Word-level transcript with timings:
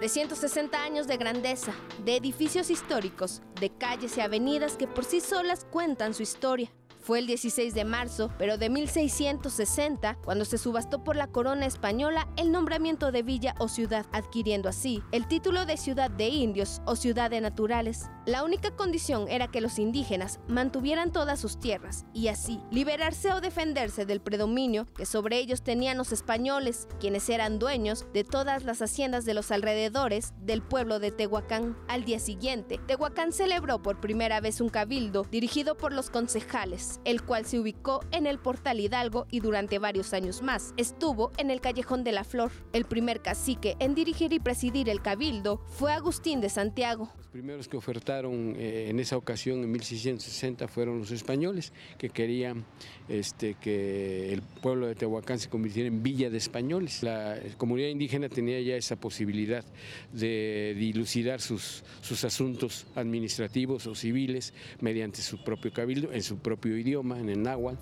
360 0.00 0.82
años 0.82 1.06
de 1.06 1.18
grandeza, 1.18 1.74
de 2.06 2.16
edificios 2.16 2.70
históricos, 2.70 3.42
de 3.60 3.68
calles 3.68 4.16
y 4.16 4.22
avenidas 4.22 4.78
que 4.78 4.86
por 4.86 5.04
sí 5.04 5.20
solas 5.20 5.66
cuentan 5.70 6.14
su 6.14 6.22
historia. 6.22 6.72
Fue 7.00 7.18
el 7.18 7.26
16 7.26 7.72
de 7.72 7.84
marzo, 7.86 8.30
pero 8.36 8.58
de 8.58 8.68
1660, 8.68 10.18
cuando 10.22 10.44
se 10.44 10.58
subastó 10.58 11.02
por 11.02 11.16
la 11.16 11.28
corona 11.28 11.64
española 11.64 12.28
el 12.36 12.52
nombramiento 12.52 13.10
de 13.10 13.22
villa 13.22 13.54
o 13.58 13.68
ciudad, 13.68 14.04
adquiriendo 14.12 14.68
así 14.68 15.02
el 15.10 15.26
título 15.26 15.64
de 15.64 15.78
ciudad 15.78 16.10
de 16.10 16.28
indios 16.28 16.82
o 16.84 16.96
ciudad 16.96 17.30
de 17.30 17.40
naturales. 17.40 18.10
La 18.26 18.44
única 18.44 18.76
condición 18.76 19.28
era 19.28 19.48
que 19.48 19.62
los 19.62 19.78
indígenas 19.78 20.40
mantuvieran 20.46 21.10
todas 21.10 21.40
sus 21.40 21.58
tierras 21.58 22.04
y 22.12 22.28
así 22.28 22.60
liberarse 22.70 23.32
o 23.32 23.40
defenderse 23.40 24.04
del 24.04 24.20
predominio 24.20 24.86
que 24.94 25.06
sobre 25.06 25.38
ellos 25.38 25.62
tenían 25.62 25.96
los 25.96 26.12
españoles, 26.12 26.86
quienes 27.00 27.30
eran 27.30 27.58
dueños 27.58 28.06
de 28.12 28.24
todas 28.24 28.64
las 28.64 28.82
haciendas 28.82 29.24
de 29.24 29.32
los 29.32 29.50
alrededores 29.50 30.34
del 30.42 30.60
pueblo 30.62 30.98
de 30.98 31.12
Tehuacán. 31.12 31.78
Al 31.88 32.04
día 32.04 32.18
siguiente, 32.18 32.78
Tehuacán 32.86 33.32
celebró 33.32 33.80
por 33.80 34.00
primera 34.00 34.40
vez 34.40 34.60
un 34.60 34.68
cabildo 34.68 35.26
dirigido 35.30 35.78
por 35.78 35.94
los 35.94 36.10
concejales 36.10 36.89
el 37.04 37.22
cual 37.22 37.44
se 37.44 37.60
ubicó 37.60 38.00
en 38.10 38.26
el 38.26 38.38
Portal 38.38 38.80
Hidalgo 38.80 39.26
y 39.30 39.40
durante 39.40 39.78
varios 39.78 40.12
años 40.12 40.42
más 40.42 40.74
estuvo 40.76 41.30
en 41.36 41.50
el 41.50 41.60
Callejón 41.60 42.02
de 42.02 42.12
la 42.12 42.24
Flor. 42.24 42.50
El 42.72 42.86
primer 42.86 43.20
cacique 43.20 43.76
en 43.78 43.94
dirigir 43.94 44.32
y 44.32 44.40
presidir 44.40 44.88
el 44.88 45.02
cabildo 45.02 45.58
fue 45.66 45.92
Agustín 45.92 46.40
de 46.40 46.48
Santiago. 46.48 47.12
Los 47.16 47.28
primeros 47.28 47.68
que 47.68 47.76
ofertaron 47.76 48.56
eh, 48.58 48.88
en 48.88 48.98
esa 48.98 49.16
ocasión, 49.16 49.62
en 49.62 49.70
1660, 49.70 50.66
fueron 50.66 50.98
los 50.98 51.10
españoles, 51.12 51.72
que 51.96 52.10
querían 52.10 52.64
este, 53.08 53.54
que 53.54 54.32
el 54.32 54.42
pueblo 54.42 54.86
de 54.86 54.94
Tehuacán 54.94 55.38
se 55.38 55.48
convirtiera 55.48 55.86
en 55.86 56.02
villa 56.02 56.30
de 56.30 56.38
españoles. 56.38 57.02
La 57.02 57.38
comunidad 57.56 57.88
indígena 57.88 58.28
tenía 58.28 58.60
ya 58.60 58.76
esa 58.76 58.96
posibilidad 58.96 59.64
de 60.12 60.74
dilucidar 60.76 61.40
sus, 61.40 61.84
sus 62.00 62.24
asuntos 62.24 62.86
administrativos 62.94 63.86
o 63.86 63.94
civiles 63.94 64.54
mediante 64.80 65.22
su 65.22 65.42
propio 65.42 65.72
cabildo, 65.72 66.12
en 66.12 66.22
su 66.22 66.38
propio 66.38 66.76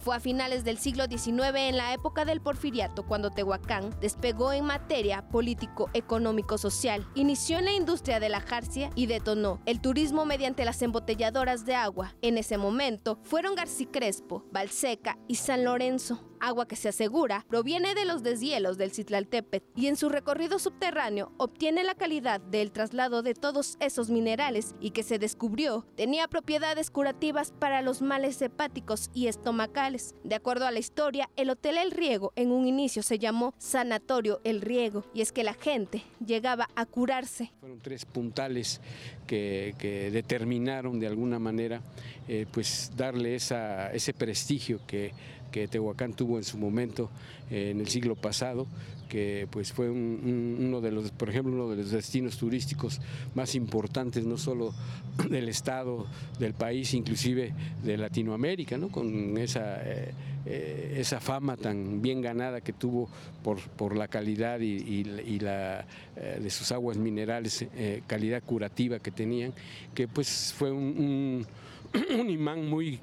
Fue 0.00 0.16
a 0.16 0.20
finales 0.20 0.64
del 0.64 0.78
siglo 0.78 1.04
XIX, 1.06 1.56
en 1.56 1.76
la 1.76 1.94
época 1.94 2.24
del 2.24 2.40
porfiriato, 2.40 3.06
cuando 3.06 3.30
Tehuacán 3.30 3.94
despegó 4.00 4.52
en 4.52 4.64
materia 4.64 5.28
político-económico-social, 5.28 7.06
inició 7.14 7.58
en 7.58 7.64
la 7.66 7.72
industria 7.72 8.20
de 8.20 8.28
la 8.28 8.40
jarcia 8.40 8.90
y 8.94 9.06
detonó 9.06 9.60
el 9.66 9.80
turismo 9.80 10.24
mediante 10.24 10.64
las 10.64 10.82
embotelladoras 10.82 11.64
de 11.64 11.74
agua. 11.74 12.14
En 12.22 12.38
ese 12.38 12.58
momento 12.58 13.18
fueron 13.22 13.54
García 13.54 13.88
Crespo, 13.90 14.44
Valseca 14.52 15.18
y 15.28 15.36
San 15.36 15.64
Lorenzo 15.64 16.28
agua 16.40 16.68
que 16.68 16.76
se 16.76 16.88
asegura 16.88 17.44
proviene 17.48 17.94
de 17.94 18.04
los 18.04 18.22
deshielos 18.22 18.78
del 18.78 18.92
Citlaltépetl 18.92 19.66
y 19.74 19.86
en 19.86 19.96
su 19.96 20.08
recorrido 20.08 20.58
subterráneo 20.58 21.32
obtiene 21.36 21.84
la 21.84 21.94
calidad 21.94 22.40
del 22.40 22.72
traslado 22.72 23.22
de 23.22 23.34
todos 23.34 23.76
esos 23.80 24.10
minerales 24.10 24.74
y 24.80 24.90
que 24.90 25.02
se 25.02 25.18
descubrió 25.18 25.86
tenía 25.96 26.28
propiedades 26.28 26.90
curativas 26.90 27.52
para 27.58 27.82
los 27.82 28.02
males 28.02 28.40
hepáticos 28.42 29.10
y 29.14 29.26
estomacales. 29.26 30.14
De 30.24 30.34
acuerdo 30.34 30.66
a 30.66 30.70
la 30.70 30.78
historia, 30.78 31.30
el 31.36 31.50
Hotel 31.50 31.78
El 31.78 31.90
Riego 31.90 32.32
en 32.36 32.52
un 32.52 32.66
inicio 32.66 33.02
se 33.02 33.18
llamó 33.18 33.54
Sanatorio 33.58 34.40
El 34.44 34.60
Riego 34.60 35.04
y 35.14 35.20
es 35.22 35.32
que 35.32 35.44
la 35.44 35.54
gente 35.54 36.02
llegaba 36.24 36.68
a 36.74 36.86
curarse. 36.86 37.52
Fueron 37.60 37.80
tres 37.80 38.04
puntales 38.04 38.80
que, 39.26 39.74
determinaron 40.12 40.98
de 40.98 41.06
alguna 41.06 41.38
manera 41.38 41.82
eh, 42.28 42.46
pues 42.52 42.92
darle 42.96 43.34
esa, 43.34 43.92
ese 43.92 44.12
prestigio 44.12 44.80
que 44.86 45.12
que 45.50 45.68
Tehuacán 45.68 46.12
tuvo 46.12 46.38
en 46.38 46.44
su 46.44 46.58
momento 46.58 47.10
eh, 47.50 47.70
en 47.70 47.80
el 47.80 47.88
siglo 47.88 48.14
pasado, 48.14 48.66
que 49.08 49.48
pues 49.50 49.72
fue 49.72 49.88
uno 49.88 50.80
de 50.82 50.92
los, 50.92 51.10
por 51.12 51.30
ejemplo, 51.30 51.54
uno 51.54 51.70
de 51.70 51.76
los 51.76 51.90
destinos 51.90 52.36
turísticos 52.36 53.00
más 53.34 53.54
importantes, 53.54 54.24
no 54.26 54.36
solo 54.36 54.74
del 55.30 55.48
estado, 55.48 56.06
del 56.38 56.52
país, 56.52 56.92
inclusive 56.92 57.54
de 57.82 57.96
Latinoamérica, 57.96 58.76
¿no? 58.76 58.88
con 58.88 59.38
esa, 59.38 59.80
eh, 59.82 60.12
eh, 60.44 60.96
esa 60.98 61.20
fama 61.20 61.56
tan 61.56 62.02
bien 62.02 62.20
ganada 62.20 62.60
que 62.60 62.74
tuvo 62.74 63.08
por, 63.42 63.60
por 63.60 63.96
la 63.96 64.08
calidad 64.08 64.60
y, 64.60 65.04
la, 65.38 65.86
de 66.16 66.50
sus 66.50 66.70
aguas 66.72 66.98
minerales, 66.98 67.64
calidad 68.06 68.42
curativa 68.42 68.98
que 68.98 69.10
tenían, 69.10 69.54
que 69.94 70.06
pues 70.06 70.52
fue 70.56 70.70
un, 70.70 71.46
un 71.94 72.30
imán 72.30 72.68
muy 72.68 73.00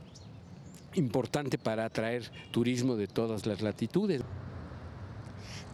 importante 0.95 1.57
para 1.57 1.85
atraer 1.85 2.31
turismo 2.51 2.95
de 2.95 3.07
todas 3.07 3.45
las 3.45 3.61
latitudes. 3.61 4.21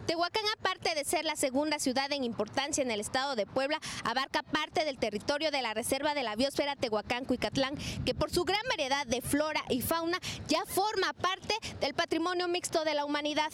Tehuacán, 0.06 0.42
aparte 0.58 0.96
de 0.96 1.04
ser 1.04 1.24
la 1.24 1.36
segunda 1.36 1.78
ciudad 1.78 2.10
en 2.12 2.24
importancia 2.24 2.82
en 2.82 2.90
el 2.90 3.00
estado 3.00 3.36
de 3.36 3.46
Puebla, 3.46 3.78
abarca 4.04 4.42
parte 4.42 4.84
del 4.84 4.98
territorio 4.98 5.52
de 5.52 5.62
la 5.62 5.74
Reserva 5.74 6.14
de 6.14 6.24
la 6.24 6.34
Biosfera 6.34 6.74
Tehuacán-Cuicatlán, 6.74 7.76
que 8.04 8.14
por 8.14 8.30
su 8.30 8.44
gran 8.44 8.62
variedad 8.68 9.06
de 9.06 9.22
flora 9.22 9.62
y 9.68 9.80
fauna 9.80 10.18
ya 10.48 10.64
forma 10.66 11.12
parte 11.12 11.54
del 11.80 11.94
patrimonio 11.94 12.48
mixto 12.48 12.84
de 12.84 12.94
la 12.94 13.04
humanidad. 13.04 13.52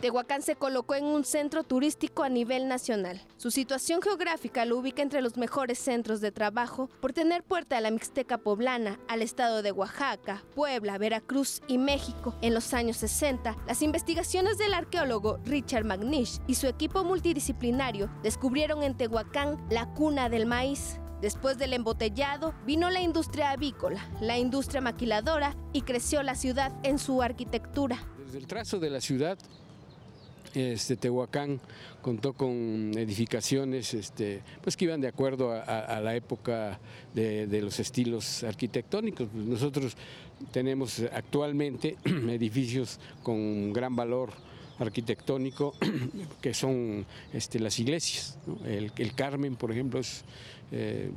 Tehuacán 0.00 0.42
se 0.42 0.56
colocó 0.56 0.94
en 0.94 1.04
un 1.04 1.24
centro 1.24 1.62
turístico 1.64 2.22
a 2.22 2.28
nivel 2.28 2.68
nacional. 2.68 3.22
Su 3.38 3.50
situación 3.50 4.02
geográfica 4.02 4.66
lo 4.66 4.76
ubica 4.76 5.02
entre 5.02 5.22
los 5.22 5.38
mejores 5.38 5.78
centros 5.78 6.20
de 6.20 6.32
trabajo 6.32 6.90
por 7.00 7.14
tener 7.14 7.42
puerta 7.42 7.78
a 7.78 7.80
la 7.80 7.90
Mixteca 7.90 8.36
poblana, 8.36 9.00
al 9.08 9.22
estado 9.22 9.62
de 9.62 9.72
Oaxaca, 9.72 10.44
Puebla, 10.54 10.98
Veracruz 10.98 11.62
y 11.66 11.78
México. 11.78 12.34
En 12.42 12.52
los 12.52 12.74
años 12.74 12.98
60, 12.98 13.56
las 13.66 13.80
investigaciones 13.80 14.58
del 14.58 14.74
arqueólogo 14.74 15.38
Richard 15.44 15.84
McNish 15.84 16.40
y 16.46 16.56
su 16.56 16.66
equipo 16.66 17.02
multidisciplinario 17.02 18.10
descubrieron 18.22 18.82
en 18.82 18.96
Tehuacán 18.96 19.66
la 19.70 19.86
cuna 19.94 20.28
del 20.28 20.44
maíz. 20.44 21.00
Después 21.22 21.56
del 21.56 21.72
embotellado, 21.72 22.54
vino 22.66 22.90
la 22.90 23.00
industria 23.00 23.52
avícola, 23.52 24.06
la 24.20 24.36
industria 24.36 24.82
maquiladora 24.82 25.56
y 25.72 25.80
creció 25.80 26.22
la 26.22 26.34
ciudad 26.34 26.74
en 26.82 26.98
su 26.98 27.22
arquitectura. 27.22 27.98
Desde 28.18 28.38
el 28.38 28.46
trazo 28.46 28.78
de 28.78 28.90
la 28.90 29.00
ciudad 29.00 29.38
este, 30.54 30.96
Tehuacán 30.96 31.60
contó 32.02 32.32
con 32.32 32.92
edificaciones 32.96 33.94
este, 33.94 34.42
pues 34.62 34.76
que 34.76 34.84
iban 34.84 35.00
de 35.00 35.08
acuerdo 35.08 35.52
a, 35.52 36.00
la 36.00 36.14
época 36.14 36.78
de, 37.14 37.60
los 37.60 37.80
estilos 37.80 38.44
arquitectónicos. 38.44 39.32
Nosotros 39.32 39.96
tenemos 40.52 41.00
actualmente 41.12 41.96
edificios 42.04 43.00
con 43.22 43.72
gran 43.72 43.96
valor 43.96 44.30
arquitectónico 44.78 45.74
que 46.40 46.54
son 46.54 47.06
este, 47.32 47.58
las 47.58 47.78
iglesias. 47.78 48.38
El, 48.64 48.92
Carmen, 49.14 49.56
por 49.56 49.72
ejemplo, 49.72 49.98
es 49.98 50.24
eh, 50.70 51.10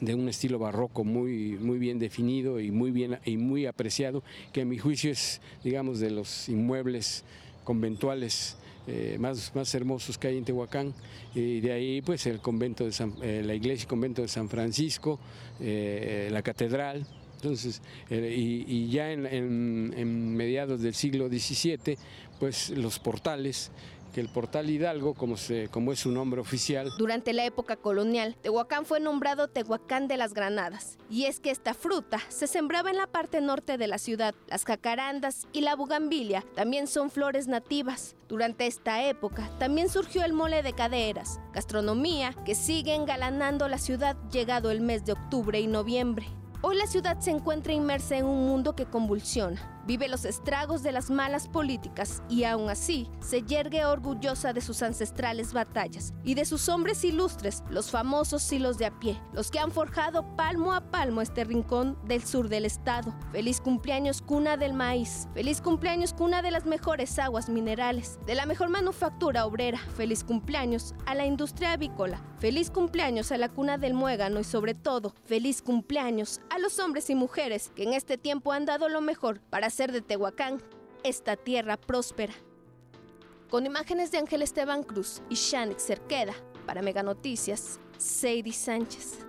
de 0.00 0.14
un 0.14 0.28
estilo 0.28 0.58
barroco 0.58 1.04
muy, 1.04 1.56
muy 1.58 1.78
bien 1.78 1.98
definido 1.98 2.60
y 2.60 2.70
muy, 2.70 2.90
bien, 2.90 3.18
y 3.24 3.36
muy 3.36 3.66
apreciado, 3.66 4.22
que 4.52 4.62
a 4.62 4.64
mi 4.64 4.78
juicio 4.78 5.10
es, 5.10 5.40
digamos, 5.64 5.98
de 6.00 6.10
los 6.10 6.48
inmuebles 6.48 7.24
conventuales 7.68 8.56
eh, 8.86 9.18
más, 9.20 9.54
más 9.54 9.74
hermosos 9.74 10.16
que 10.16 10.28
hay 10.28 10.38
en 10.38 10.44
Tehuacán. 10.46 10.94
Y 11.34 11.60
de 11.60 11.72
ahí 11.72 12.00
pues 12.00 12.26
el 12.26 12.40
convento 12.40 12.88
de 12.88 12.94
eh, 13.20 13.42
la 13.44 13.52
iglesia 13.52 13.84
y 13.84 13.86
convento 13.86 14.22
de 14.22 14.28
San 14.28 14.48
Francisco, 14.48 15.20
eh, 15.60 16.30
la 16.32 16.40
catedral, 16.40 17.06
entonces, 17.36 17.82
y, 18.10 18.88
ya 18.88 19.12
en, 19.12 19.26
en, 19.26 20.34
mediados 20.34 20.80
del 20.80 20.94
siglo 20.94 21.28
XVII, 21.28 21.96
pues 22.40 22.70
los 22.70 22.98
portales 22.98 23.70
que 24.08 24.20
el 24.20 24.28
portal 24.28 24.70
Hidalgo, 24.70 25.14
como, 25.14 25.36
se, 25.36 25.68
como 25.68 25.92
es 25.92 26.00
su 26.00 26.10
nombre 26.10 26.40
oficial. 26.40 26.90
Durante 26.98 27.32
la 27.32 27.44
época 27.44 27.76
colonial, 27.76 28.36
Tehuacán 28.42 28.84
fue 28.84 29.00
nombrado 29.00 29.48
Tehuacán 29.48 30.08
de 30.08 30.16
las 30.16 30.34
Granadas. 30.34 30.98
Y 31.10 31.24
es 31.24 31.40
que 31.40 31.50
esta 31.50 31.74
fruta 31.74 32.18
se 32.28 32.46
sembraba 32.46 32.90
en 32.90 32.96
la 32.96 33.06
parte 33.06 33.40
norte 33.40 33.78
de 33.78 33.86
la 33.86 33.98
ciudad. 33.98 34.34
Las 34.48 34.64
jacarandas 34.64 35.46
y 35.52 35.60
la 35.60 35.76
bugambilia 35.76 36.44
también 36.54 36.86
son 36.86 37.10
flores 37.10 37.48
nativas. 37.48 38.16
Durante 38.28 38.66
esta 38.66 39.04
época 39.04 39.50
también 39.58 39.88
surgió 39.88 40.24
el 40.24 40.32
mole 40.32 40.62
de 40.62 40.72
caderas, 40.72 41.40
gastronomía 41.52 42.34
que 42.44 42.54
sigue 42.54 42.94
engalanando 42.94 43.68
la 43.68 43.78
ciudad 43.78 44.16
llegado 44.30 44.70
el 44.70 44.80
mes 44.80 45.04
de 45.04 45.12
octubre 45.12 45.60
y 45.60 45.66
noviembre. 45.66 46.26
Hoy 46.60 46.76
la 46.76 46.86
ciudad 46.86 47.20
se 47.20 47.30
encuentra 47.30 47.72
inmersa 47.72 48.16
en 48.16 48.26
un 48.26 48.46
mundo 48.46 48.74
que 48.74 48.84
convulsiona 48.84 49.77
vive 49.88 50.06
los 50.06 50.26
estragos 50.26 50.82
de 50.82 50.92
las 50.92 51.08
malas 51.08 51.48
políticas 51.48 52.22
y 52.28 52.44
aún 52.44 52.68
así 52.68 53.08
se 53.20 53.42
yergue 53.42 53.86
orgullosa 53.86 54.52
de 54.52 54.60
sus 54.60 54.82
ancestrales 54.82 55.54
batallas 55.54 56.12
y 56.24 56.34
de 56.34 56.44
sus 56.44 56.68
hombres 56.68 57.02
ilustres, 57.04 57.64
los 57.70 57.90
famosos 57.90 58.52
y 58.52 58.58
los 58.58 58.76
de 58.76 58.84
a 58.84 59.00
pie, 59.00 59.18
los 59.32 59.50
que 59.50 59.58
han 59.58 59.72
forjado 59.72 60.36
palmo 60.36 60.74
a 60.74 60.82
palmo 60.82 61.22
este 61.22 61.42
rincón 61.44 61.98
del 62.04 62.22
sur 62.22 62.50
del 62.50 62.66
estado. 62.66 63.14
Feliz 63.32 63.62
cumpleaños 63.62 64.20
cuna 64.20 64.58
del 64.58 64.74
maíz, 64.74 65.26
feliz 65.32 65.62
cumpleaños 65.62 66.12
cuna 66.12 66.42
de 66.42 66.50
las 66.50 66.66
mejores 66.66 67.18
aguas 67.18 67.48
minerales, 67.48 68.18
de 68.26 68.34
la 68.34 68.44
mejor 68.44 68.68
manufactura 68.68 69.46
obrera, 69.46 69.78
feliz 69.96 70.22
cumpleaños 70.22 70.94
a 71.06 71.14
la 71.14 71.24
industria 71.24 71.72
avícola, 71.72 72.22
feliz 72.38 72.70
cumpleaños 72.70 73.32
a 73.32 73.38
la 73.38 73.48
cuna 73.48 73.78
del 73.78 73.94
muégano 73.94 74.38
y 74.38 74.44
sobre 74.44 74.74
todo, 74.74 75.14
feliz 75.24 75.62
cumpleaños 75.62 76.42
a 76.50 76.58
los 76.58 76.78
hombres 76.78 77.08
y 77.08 77.14
mujeres 77.14 77.72
que 77.74 77.84
en 77.84 77.94
este 77.94 78.18
tiempo 78.18 78.52
han 78.52 78.66
dado 78.66 78.90
lo 78.90 79.00
mejor 79.00 79.40
para 79.48 79.70
de 79.86 80.02
Tehuacán 80.02 80.60
esta 81.04 81.36
tierra 81.36 81.76
próspera. 81.76 82.34
Con 83.48 83.64
imágenes 83.64 84.10
de 84.10 84.18
Ángel 84.18 84.42
Esteban 84.42 84.82
Cruz 84.82 85.22
y 85.30 85.36
Shanik 85.36 85.78
Cerqueda, 85.78 86.34
Para 86.66 86.82
Mega 86.82 87.04
Noticias, 87.04 87.78
Sadie 87.96 88.52
Sánchez. 88.52 89.27